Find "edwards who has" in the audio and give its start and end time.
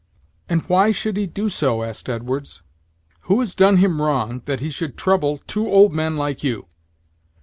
2.09-3.53